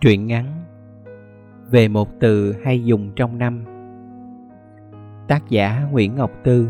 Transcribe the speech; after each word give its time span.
Truyện 0.00 0.26
ngắn 0.26 0.46
Về 1.70 1.88
một 1.88 2.08
từ 2.20 2.54
hay 2.64 2.84
dùng 2.84 3.12
trong 3.16 3.38
năm 3.38 3.64
Tác 5.28 5.48
giả 5.48 5.88
Nguyễn 5.90 6.16
Ngọc 6.16 6.30
Tư 6.44 6.68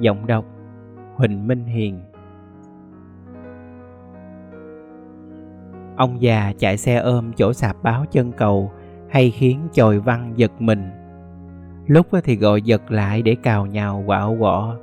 Giọng 0.00 0.26
đọc 0.26 0.44
Huỳnh 1.14 1.46
Minh 1.46 1.64
Hiền 1.64 2.00
Ông 5.96 6.22
già 6.22 6.52
chạy 6.58 6.76
xe 6.76 6.96
ôm 6.96 7.32
chỗ 7.36 7.52
sạp 7.52 7.82
báo 7.82 8.04
chân 8.10 8.32
cầu 8.32 8.72
hay 9.10 9.30
khiến 9.30 9.60
chồi 9.72 10.00
văn 10.00 10.32
giật 10.36 10.52
mình. 10.58 10.90
Lúc 11.86 12.06
thì 12.24 12.36
gọi 12.36 12.62
giật 12.62 12.90
lại 12.90 13.22
để 13.22 13.36
cào 13.42 13.66
nhào 13.66 14.02
quạo 14.06 14.36
quọ. 14.40 14.76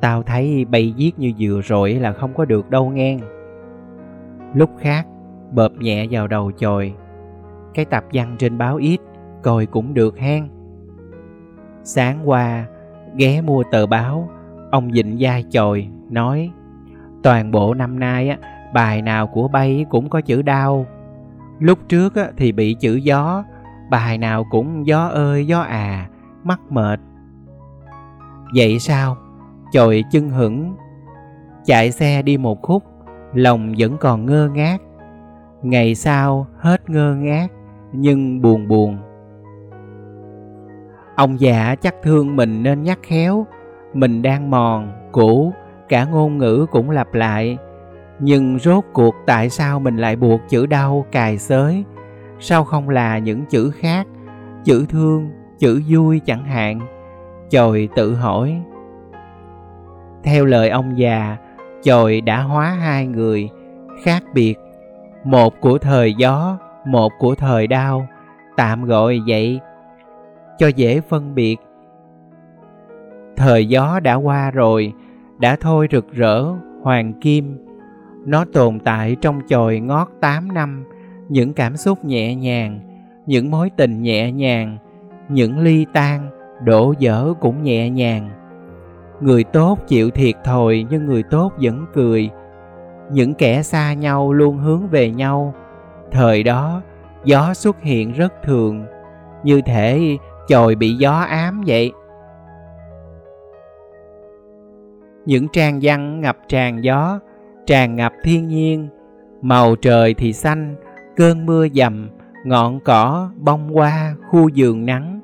Tao 0.00 0.22
thấy 0.22 0.64
bay 0.64 0.92
giết 0.92 1.18
như 1.18 1.32
vừa 1.38 1.60
rồi 1.60 1.94
là 1.94 2.12
không 2.12 2.34
có 2.34 2.44
được 2.44 2.70
đâu 2.70 2.90
ngang. 2.90 3.18
Lúc 4.54 4.70
khác 4.78 5.06
bợp 5.52 5.72
nhẹ 5.78 6.06
vào 6.10 6.26
đầu 6.26 6.52
chồi. 6.52 6.94
Cái 7.74 7.84
tập 7.84 8.04
văn 8.12 8.36
trên 8.38 8.58
báo 8.58 8.76
ít 8.76 9.00
coi 9.42 9.66
cũng 9.66 9.94
được 9.94 10.18
hen. 10.18 10.48
Sáng 11.84 12.28
qua 12.28 12.66
ghé 13.16 13.40
mua 13.40 13.62
tờ 13.70 13.86
báo 13.86 14.30
ông 14.70 14.92
dịnh 14.92 15.16
vai 15.20 15.42
chồi 15.42 15.88
nói 16.10 16.50
toàn 17.22 17.50
bộ 17.50 17.74
năm 17.74 18.00
nay 18.00 18.28
á 18.28 18.38
bài 18.74 19.02
nào 19.02 19.26
của 19.26 19.48
bay 19.48 19.86
cũng 19.90 20.10
có 20.10 20.20
chữ 20.20 20.42
đau. 20.42 20.86
Lúc 21.58 21.78
trước 21.88 22.14
á, 22.14 22.28
thì 22.36 22.52
bị 22.52 22.74
chữ 22.74 22.96
gió 22.96 23.44
bài 23.90 24.18
nào 24.18 24.44
cũng 24.50 24.86
gió 24.86 25.06
ơi 25.06 25.46
gió 25.46 25.60
à 25.60 26.08
mắc 26.44 26.60
mệt. 26.70 27.00
Vậy 28.54 28.78
sao? 28.78 29.16
Chồi 29.72 30.04
chân 30.10 30.30
hững 30.30 30.74
chạy 31.64 31.92
xe 31.92 32.22
đi 32.22 32.36
một 32.36 32.62
khúc 32.62 32.84
lòng 33.34 33.74
vẫn 33.78 33.96
còn 33.98 34.26
ngơ 34.26 34.50
ngác 34.54 34.82
ngày 35.62 35.94
sau 35.94 36.46
hết 36.58 36.90
ngơ 36.90 37.14
ngác, 37.14 37.48
nhưng 37.92 38.42
buồn 38.42 38.68
buồn. 38.68 38.98
Ông 41.16 41.40
già 41.40 41.74
chắc 41.74 41.94
thương 42.02 42.36
mình 42.36 42.62
nên 42.62 42.82
nhắc 42.82 42.98
khéo, 43.02 43.46
mình 43.94 44.22
đang 44.22 44.50
mòn, 44.50 44.92
cũ, 45.12 45.52
cả 45.88 46.04
ngôn 46.04 46.38
ngữ 46.38 46.66
cũng 46.70 46.90
lặp 46.90 47.14
lại. 47.14 47.58
Nhưng 48.20 48.58
rốt 48.58 48.84
cuộc 48.92 49.14
tại 49.26 49.50
sao 49.50 49.80
mình 49.80 49.96
lại 49.96 50.16
buộc 50.16 50.40
chữ 50.48 50.66
đau 50.66 51.06
cài 51.12 51.38
xới? 51.38 51.84
Sao 52.40 52.64
không 52.64 52.88
là 52.88 53.18
những 53.18 53.44
chữ 53.46 53.70
khác, 53.70 54.06
chữ 54.64 54.86
thương, 54.88 55.30
chữ 55.58 55.82
vui 55.88 56.20
chẳng 56.24 56.44
hạn? 56.44 56.80
Chồi 57.50 57.88
tự 57.96 58.14
hỏi. 58.14 58.62
Theo 60.22 60.44
lời 60.44 60.68
ông 60.68 60.98
già, 60.98 61.36
chồi 61.82 62.20
đã 62.20 62.42
hóa 62.42 62.70
hai 62.70 63.06
người, 63.06 63.50
khác 64.04 64.22
biệt 64.34 64.54
một 65.24 65.60
của 65.60 65.78
thời 65.78 66.14
gió, 66.14 66.58
một 66.86 67.12
của 67.18 67.34
thời 67.34 67.66
đau. 67.66 68.06
Tạm 68.56 68.84
gọi 68.84 69.20
vậy 69.26 69.60
cho 70.58 70.68
dễ 70.68 71.00
phân 71.00 71.34
biệt. 71.34 71.56
Thời 73.36 73.68
gió 73.68 74.00
đã 74.00 74.14
qua 74.14 74.50
rồi, 74.50 74.92
đã 75.38 75.56
thôi 75.60 75.88
rực 75.90 76.12
rỡ, 76.12 76.44
hoàng 76.82 77.12
kim. 77.20 77.66
Nó 78.26 78.44
tồn 78.52 78.78
tại 78.80 79.16
trong 79.20 79.40
chồi 79.48 79.80
ngót 79.80 80.08
tám 80.20 80.54
năm. 80.54 80.84
Những 81.28 81.52
cảm 81.52 81.76
xúc 81.76 82.04
nhẹ 82.04 82.34
nhàng, 82.34 82.80
những 83.26 83.50
mối 83.50 83.70
tình 83.76 84.02
nhẹ 84.02 84.32
nhàng, 84.32 84.78
những 85.28 85.58
ly 85.58 85.86
tan 85.92 86.30
đổ 86.64 86.94
dở 86.98 87.34
cũng 87.40 87.62
nhẹ 87.62 87.90
nhàng. 87.90 88.30
Người 89.20 89.44
tốt 89.44 89.78
chịu 89.86 90.10
thiệt 90.10 90.34
thòi, 90.44 90.86
nhưng 90.90 91.06
người 91.06 91.22
tốt 91.22 91.52
vẫn 91.62 91.86
cười 91.94 92.30
những 93.10 93.34
kẻ 93.34 93.62
xa 93.62 93.92
nhau 93.92 94.32
luôn 94.32 94.58
hướng 94.58 94.88
về 94.88 95.10
nhau. 95.10 95.54
Thời 96.10 96.42
đó, 96.42 96.82
gió 97.24 97.54
xuất 97.54 97.82
hiện 97.82 98.12
rất 98.12 98.32
thường. 98.42 98.86
Như 99.42 99.60
thể 99.60 100.16
chồi 100.48 100.74
bị 100.74 100.94
gió 100.94 101.12
ám 101.12 101.62
vậy. 101.66 101.92
Những 105.26 105.48
trang 105.52 105.78
văn 105.82 106.20
ngập 106.20 106.36
tràn 106.48 106.84
gió, 106.84 107.20
tràn 107.66 107.96
ngập 107.96 108.12
thiên 108.24 108.48
nhiên. 108.48 108.88
Màu 109.42 109.76
trời 109.76 110.14
thì 110.14 110.32
xanh, 110.32 110.76
cơn 111.16 111.46
mưa 111.46 111.68
dầm, 111.68 112.10
ngọn 112.44 112.80
cỏ 112.80 113.30
bông 113.36 113.68
hoa, 113.74 114.14
khu 114.30 114.48
vườn 114.56 114.86
nắng. 114.86 115.20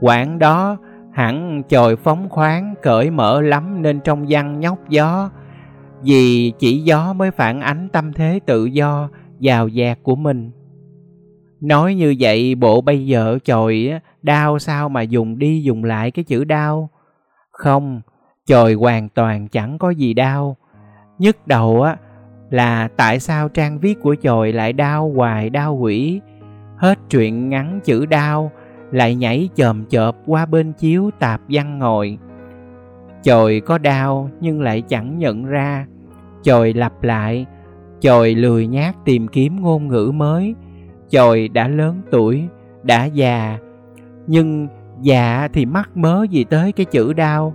Quãng 0.00 0.38
đó 0.38 0.76
hẳn 1.12 1.62
chồi 1.68 1.96
phóng 1.96 2.28
khoáng 2.28 2.74
cởi 2.82 3.10
mở 3.10 3.40
lắm 3.40 3.82
nên 3.82 4.00
trong 4.00 4.26
văn 4.28 4.60
nhóc 4.60 4.88
gió 4.88 5.30
vì 6.02 6.52
chỉ 6.58 6.78
gió 6.78 7.12
mới 7.12 7.30
phản 7.30 7.60
ánh 7.60 7.88
tâm 7.92 8.12
thế 8.12 8.40
tự 8.46 8.64
do, 8.64 9.08
giàu 9.40 9.68
dạt 9.68 9.98
của 10.02 10.16
mình. 10.16 10.50
Nói 11.60 11.94
như 11.94 12.14
vậy, 12.18 12.54
bộ 12.54 12.80
bây 12.80 13.06
giờ 13.06 13.38
chồi 13.44 13.92
đau 14.22 14.58
sao 14.58 14.88
mà 14.88 15.02
dùng 15.02 15.38
đi 15.38 15.62
dùng 15.62 15.84
lại 15.84 16.10
cái 16.10 16.24
chữ 16.24 16.44
đau 16.44 16.90
không, 17.50 18.00
chồi 18.46 18.74
hoàn 18.74 19.08
toàn 19.08 19.48
chẳng 19.48 19.78
có 19.78 19.90
gì 19.90 20.14
đau 20.14 20.56
nhức 21.18 21.46
đầu 21.46 21.82
á, 21.82 21.96
là 22.50 22.88
tại 22.96 23.20
sao 23.20 23.48
trang 23.48 23.78
viết 23.78 24.00
của 24.02 24.14
chồi 24.22 24.52
lại 24.52 24.72
đau 24.72 25.12
hoài 25.16 25.50
đau 25.50 25.76
quỷ 25.76 26.20
hết 26.76 26.98
chuyện 27.10 27.48
ngắn 27.48 27.80
chữ 27.84 28.06
đau 28.06 28.52
lại 28.90 29.14
nhảy 29.14 29.48
chồm 29.54 29.84
chợp 29.84 30.16
qua 30.26 30.46
bên 30.46 30.72
chiếu 30.72 31.10
tạp 31.18 31.40
văn 31.48 31.78
ngồi 31.78 32.18
chồi 33.22 33.62
có 33.66 33.78
đau 33.78 34.30
nhưng 34.40 34.60
lại 34.60 34.82
chẳng 34.82 35.18
nhận 35.18 35.44
ra. 35.44 35.86
Chồi 36.42 36.72
lặp 36.72 37.02
lại, 37.02 37.46
chồi 38.00 38.34
lười 38.34 38.66
nhác 38.66 38.96
tìm 39.04 39.28
kiếm 39.28 39.60
ngôn 39.60 39.88
ngữ 39.88 40.12
mới. 40.14 40.54
Chồi 41.10 41.48
đã 41.48 41.68
lớn 41.68 42.02
tuổi, 42.10 42.44
đã 42.82 43.04
già, 43.04 43.58
nhưng 44.26 44.68
già 45.02 45.48
thì 45.52 45.66
mắc 45.66 45.96
mớ 45.96 46.26
gì 46.30 46.44
tới 46.44 46.72
cái 46.72 46.86
chữ 46.86 47.12
đau. 47.12 47.54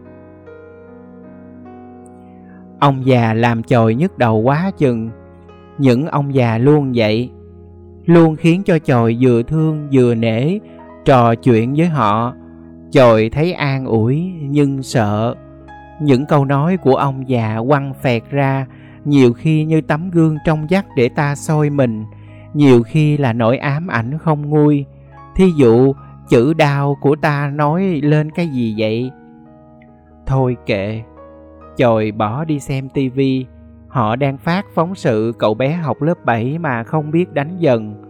Ông 2.80 3.06
già 3.06 3.34
làm 3.34 3.64
chồi 3.64 3.96
nhức 3.96 4.18
đầu 4.18 4.38
quá 4.38 4.72
chừng. 4.78 5.10
Những 5.78 6.08
ông 6.08 6.36
già 6.36 6.58
luôn 6.58 6.92
vậy, 6.96 7.30
luôn 8.06 8.36
khiến 8.36 8.64
cho 8.64 8.80
chồi 8.80 9.18
vừa 9.22 9.44
thương 9.44 9.88
vừa 9.92 10.16
nể, 10.16 10.60
trò 11.06 11.36
chuyện 11.36 11.74
với 11.74 11.88
họ. 11.88 12.34
Chồi 12.92 13.30
thấy 13.34 13.54
an 13.54 13.86
ủi 13.86 14.32
nhưng 14.42 14.84
sợ 14.84 15.36
những 16.04 16.26
câu 16.26 16.46
nói 16.46 16.78
của 16.78 16.96
ông 16.96 17.30
già 17.30 17.58
quăng 17.68 17.94
phẹt 18.02 18.24
ra, 18.30 18.66
nhiều 19.06 19.34
khi 19.34 19.66
như 19.66 19.82
tấm 19.82 20.12
gương 20.12 20.38
trong 20.46 20.68
vắt 20.70 20.86
để 20.96 21.10
ta 21.10 21.36
soi 21.36 21.70
mình, 21.70 22.06
nhiều 22.54 22.84
khi 22.84 23.18
là 23.18 23.34
nỗi 23.34 23.58
ám 23.58 23.88
ảnh 23.88 24.18
không 24.18 24.50
nguôi. 24.50 24.86
Thí 25.36 25.52
dụ, 25.58 25.94
chữ 26.30 26.54
đau 26.54 26.98
của 27.02 27.16
ta 27.16 27.52
nói 27.56 28.00
lên 28.04 28.32
cái 28.32 28.48
gì 28.48 28.76
vậy? 28.78 29.12
Thôi 30.26 30.58
kệ, 30.66 31.02
chồi 31.78 32.12
bỏ 32.12 32.46
đi 32.46 32.60
xem 32.60 32.90
tivi 32.90 33.46
họ 33.94 34.16
đang 34.16 34.38
phát 34.38 34.66
phóng 34.74 34.96
sự 34.96 35.34
cậu 35.40 35.54
bé 35.54 35.74
học 35.74 36.02
lớp 36.02 36.26
7 36.26 36.58
mà 36.60 36.84
không 36.84 37.12
biết 37.12 37.34
đánh 37.34 37.58
dần. 37.58 38.04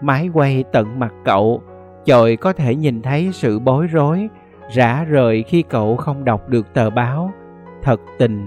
Máy 0.00 0.30
quay 0.34 0.64
tận 0.72 0.98
mặt 0.98 1.12
cậu, 1.24 1.62
chồi 2.04 2.36
có 2.36 2.52
thể 2.52 2.74
nhìn 2.74 3.02
thấy 3.02 3.30
sự 3.32 3.58
bối 3.58 3.86
rối 3.86 4.28
rã 4.70 5.04
rời 5.04 5.42
khi 5.42 5.62
cậu 5.62 5.96
không 5.96 6.24
đọc 6.24 6.48
được 6.48 6.74
tờ 6.74 6.90
báo. 6.90 7.30
Thật 7.82 8.00
tình. 8.18 8.46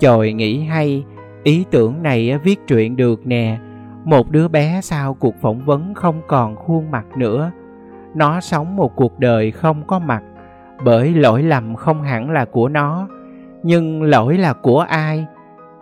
Chồi 0.00 0.32
nghĩ 0.32 0.64
hay, 0.64 1.04
ý 1.42 1.64
tưởng 1.70 2.02
này 2.02 2.38
viết 2.38 2.66
truyện 2.66 2.96
được 2.96 3.26
nè. 3.26 3.58
Một 4.04 4.30
đứa 4.30 4.48
bé 4.48 4.80
sau 4.82 5.14
cuộc 5.14 5.34
phỏng 5.40 5.64
vấn 5.64 5.94
không 5.94 6.22
còn 6.26 6.56
khuôn 6.56 6.90
mặt 6.90 7.06
nữa. 7.16 7.50
Nó 8.14 8.40
sống 8.40 8.76
một 8.76 8.96
cuộc 8.96 9.18
đời 9.18 9.50
không 9.50 9.82
có 9.86 9.98
mặt, 9.98 10.22
bởi 10.84 11.14
lỗi 11.14 11.42
lầm 11.42 11.76
không 11.76 12.02
hẳn 12.02 12.30
là 12.30 12.44
của 12.44 12.68
nó, 12.68 13.08
nhưng 13.62 14.02
lỗi 14.02 14.38
là 14.38 14.52
của 14.52 14.80
ai? 14.80 15.26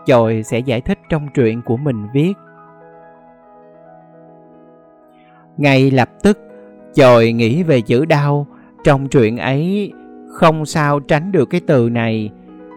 Chồi 0.07 0.43
sẽ 0.43 0.59
giải 0.59 0.81
thích 0.81 0.99
trong 1.09 1.28
truyện 1.34 1.63
của 1.63 1.77
mình 1.77 2.07
viết. 2.13 2.34
Ngay 5.57 5.91
lập 5.91 6.09
tức, 6.22 6.39
chồi 6.95 7.33
nghĩ 7.33 7.63
về 7.63 7.81
chữ 7.81 8.04
đau 8.04 8.47
trong 8.86 9.09
chuyện 9.09 9.36
ấy, 9.36 9.92
không 10.28 10.66
sao 10.66 11.00
tránh 11.00 11.33
được 11.33 11.50
cái 11.50 11.60
từ 11.66 11.91
này, 11.91 12.30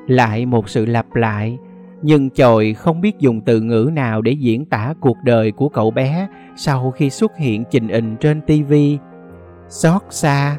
lại 0.08 0.46
một 0.46 0.70
sự 0.70 0.86
lặp 0.86 1.16
lại. 1.16 1.58
Nhưng 2.02 2.30
chồi 2.30 2.74
không 2.74 3.02
biết 3.02 3.20
dùng 3.20 3.42
từ 3.42 3.62
ngữ 3.62 3.90
nào 3.94 4.22
để 4.22 4.32
diễn 4.32 4.66
tả 4.66 4.94
cuộc 5.00 5.18
đời 5.24 5.52
của 5.52 5.70
cậu 5.70 5.92
bé 5.92 6.28
sau 6.56 6.92
khi 6.92 7.10
xuất 7.10 7.38
hiện 7.38 7.64
trình 7.72 7.88
hình 7.90 8.16
trên 8.20 8.42
tivi 8.42 8.98
xót 9.68 10.02
xa, 10.10 10.58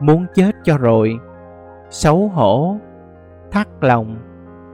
muốn 0.00 0.26
chết 0.34 0.56
cho 0.64 0.78
rồi. 0.78 1.18
Xấu 1.90 2.28
hổ, 2.28 2.76
thắt 3.50 3.68
lòng, 3.80 4.16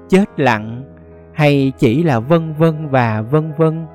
chết 0.08 0.40
lặng, 0.40 0.84
hay 1.32 1.72
chỉ 1.78 2.02
là 2.02 2.20
vân 2.20 2.54
vân 2.58 2.88
và 2.88 3.22
vân 3.22 3.52
vân. 3.56 3.86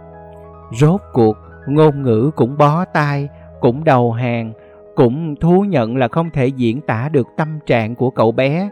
Rốt 0.79 1.01
cuộc, 1.13 1.37
ngôn 1.67 2.03
ngữ 2.03 2.31
cũng 2.35 2.57
bó 2.57 2.85
tay, 2.85 3.29
cũng 3.59 3.83
đầu 3.83 4.11
hàng 4.11 4.53
cũng 4.95 5.35
thú 5.35 5.61
nhận 5.61 5.97
là 5.97 6.07
không 6.07 6.29
thể 6.29 6.47
diễn 6.47 6.81
tả 6.81 7.09
được 7.09 7.27
tâm 7.37 7.59
trạng 7.65 7.95
của 7.95 8.09
cậu 8.09 8.31
bé 8.31 8.69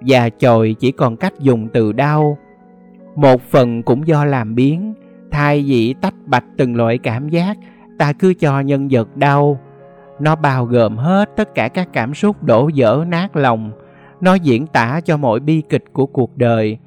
và 0.00 0.28
chồi 0.28 0.76
chỉ 0.78 0.92
còn 0.92 1.16
cách 1.16 1.40
dùng 1.40 1.68
từ 1.72 1.92
đau 1.92 2.38
một 3.16 3.42
phần 3.42 3.82
cũng 3.82 4.06
do 4.06 4.24
làm 4.24 4.54
biến 4.54 4.94
Thay 5.32 5.64
vì 5.66 5.94
tách 6.00 6.14
bạch 6.26 6.44
từng 6.56 6.76
loại 6.76 6.98
cảm 6.98 7.28
giác, 7.28 7.56
ta 7.98 8.12
cứ 8.12 8.34
cho 8.34 8.60
nhân 8.60 8.88
vật 8.90 9.16
đau. 9.16 9.58
Nó 10.20 10.36
bao 10.36 10.64
gồm 10.64 10.96
hết 10.96 11.30
tất 11.36 11.54
cả 11.54 11.68
các 11.68 11.88
cảm 11.92 12.14
xúc 12.14 12.42
đổ 12.42 12.70
vỡ 12.76 13.04
nát 13.08 13.36
lòng. 13.36 13.72
Nó 14.20 14.34
diễn 14.34 14.66
tả 14.66 15.00
cho 15.04 15.16
mọi 15.16 15.40
bi 15.40 15.62
kịch 15.68 15.84
của 15.92 16.06
cuộc 16.06 16.36
đời, 16.36 16.78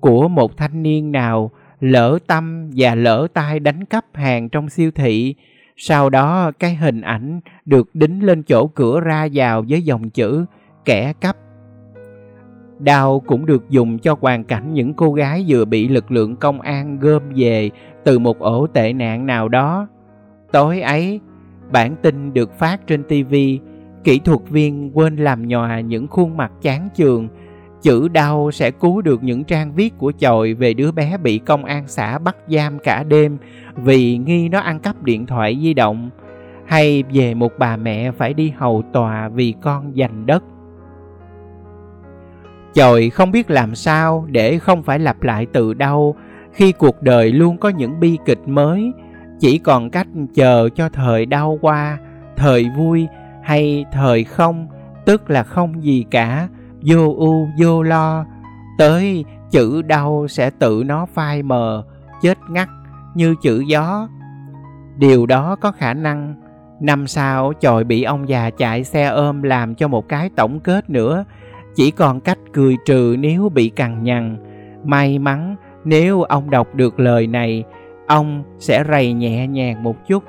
của 0.00 0.28
một 0.28 0.56
thanh 0.56 0.82
niên 0.82 1.12
nào 1.12 1.50
lỡ 1.80 2.18
tâm 2.26 2.70
và 2.76 2.94
lỡ 2.94 3.26
tay 3.34 3.60
đánh 3.60 3.84
cắp 3.84 4.04
hàng 4.14 4.48
trong 4.48 4.68
siêu 4.68 4.90
thị. 4.90 5.34
Sau 5.82 6.10
đó 6.10 6.50
cái 6.58 6.74
hình 6.74 7.00
ảnh 7.00 7.40
được 7.64 7.94
đính 7.94 8.24
lên 8.24 8.42
chỗ 8.42 8.66
cửa 8.66 9.00
ra 9.00 9.28
vào 9.32 9.64
với 9.68 9.82
dòng 9.82 10.10
chữ 10.10 10.44
kẻ 10.84 11.12
cắp. 11.20 11.36
Đao 12.78 13.20
cũng 13.20 13.46
được 13.46 13.70
dùng 13.70 13.98
cho 13.98 14.16
hoàn 14.20 14.44
cảnh 14.44 14.74
những 14.74 14.94
cô 14.94 15.12
gái 15.12 15.44
vừa 15.48 15.64
bị 15.64 15.88
lực 15.88 16.10
lượng 16.10 16.36
công 16.36 16.60
an 16.60 16.98
gom 16.98 17.22
về 17.36 17.70
từ 18.04 18.18
một 18.18 18.38
ổ 18.38 18.66
tệ 18.66 18.92
nạn 18.92 19.26
nào 19.26 19.48
đó. 19.48 19.88
Tối 20.52 20.80
ấy, 20.80 21.20
bản 21.72 21.96
tin 22.02 22.32
được 22.32 22.58
phát 22.58 22.86
trên 22.86 23.02
TV, 23.02 23.34
kỹ 24.04 24.18
thuật 24.24 24.40
viên 24.48 24.90
quên 24.94 25.16
làm 25.16 25.48
nhòa 25.48 25.80
những 25.80 26.08
khuôn 26.08 26.36
mặt 26.36 26.52
chán 26.62 26.88
chường 26.94 27.28
Chữ 27.82 28.08
đau 28.08 28.50
sẽ 28.50 28.70
cứu 28.70 29.02
được 29.02 29.22
những 29.22 29.44
trang 29.44 29.72
viết 29.72 29.98
của 29.98 30.12
chòi 30.18 30.54
về 30.54 30.74
đứa 30.74 30.92
bé 30.92 31.16
bị 31.16 31.38
công 31.38 31.64
an 31.64 31.84
xã 31.86 32.18
bắt 32.18 32.36
giam 32.48 32.78
cả 32.78 33.02
đêm 33.08 33.38
vì 33.76 34.16
nghi 34.16 34.48
nó 34.48 34.60
ăn 34.60 34.80
cắp 34.80 35.02
điện 35.02 35.26
thoại 35.26 35.58
di 35.62 35.74
động 35.74 36.10
hay 36.66 37.02
về 37.12 37.34
một 37.34 37.52
bà 37.58 37.76
mẹ 37.76 38.10
phải 38.10 38.34
đi 38.34 38.52
hầu 38.56 38.82
tòa 38.92 39.28
vì 39.28 39.54
con 39.62 39.92
giành 39.96 40.26
đất. 40.26 40.44
Chòi 42.74 43.10
không 43.10 43.32
biết 43.32 43.50
làm 43.50 43.74
sao 43.74 44.26
để 44.28 44.58
không 44.58 44.82
phải 44.82 44.98
lặp 44.98 45.22
lại 45.22 45.46
từ 45.52 45.74
đâu 45.74 46.16
khi 46.52 46.72
cuộc 46.72 47.02
đời 47.02 47.32
luôn 47.32 47.58
có 47.58 47.68
những 47.68 48.00
bi 48.00 48.18
kịch 48.24 48.48
mới, 48.48 48.92
chỉ 49.40 49.58
còn 49.58 49.90
cách 49.90 50.06
chờ 50.34 50.68
cho 50.74 50.88
thời 50.88 51.26
đau 51.26 51.58
qua, 51.60 51.98
thời 52.36 52.70
vui 52.76 53.08
hay 53.42 53.84
thời 53.92 54.24
không, 54.24 54.68
tức 55.04 55.30
là 55.30 55.42
không 55.42 55.84
gì 55.84 56.04
cả 56.10 56.48
vô 56.82 57.14
ưu 57.18 57.48
vô 57.58 57.82
lo, 57.82 58.24
tới 58.78 59.24
chữ 59.50 59.82
đau 59.82 60.26
sẽ 60.28 60.50
tự 60.50 60.82
nó 60.86 61.06
phai 61.06 61.42
mờ, 61.42 61.84
chết 62.22 62.38
ngắt 62.50 62.68
như 63.14 63.34
chữ 63.42 63.60
gió. 63.60 64.08
Điều 64.96 65.26
đó 65.26 65.56
có 65.60 65.72
khả 65.72 65.94
năng, 65.94 66.34
năm 66.80 67.06
sau 67.06 67.52
chòi 67.60 67.84
bị 67.84 68.02
ông 68.02 68.28
già 68.28 68.50
chạy 68.50 68.84
xe 68.84 69.06
ôm 69.06 69.42
làm 69.42 69.74
cho 69.74 69.88
một 69.88 70.08
cái 70.08 70.30
tổng 70.36 70.60
kết 70.60 70.90
nữa. 70.90 71.24
Chỉ 71.74 71.90
còn 71.90 72.20
cách 72.20 72.38
cười 72.52 72.76
trừ 72.86 73.16
nếu 73.18 73.48
bị 73.48 73.68
cằn 73.68 74.02
nhằn. 74.02 74.36
May 74.84 75.18
mắn, 75.18 75.56
nếu 75.84 76.22
ông 76.22 76.50
đọc 76.50 76.74
được 76.74 77.00
lời 77.00 77.26
này, 77.26 77.64
ông 78.06 78.42
sẽ 78.58 78.84
rầy 78.88 79.12
nhẹ 79.12 79.46
nhàng 79.46 79.82
một 79.82 79.96
chút. 80.08 80.24